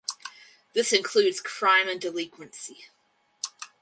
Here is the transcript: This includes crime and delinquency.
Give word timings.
This 0.73 0.93
includes 0.93 1.39
crime 1.39 1.87
and 1.87 2.01
delinquency. 2.01 2.85